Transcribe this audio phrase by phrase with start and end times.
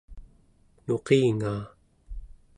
[0.85, 1.63] nuqingaa